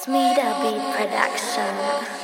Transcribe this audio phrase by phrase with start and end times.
[0.00, 2.19] Smida Beat Production.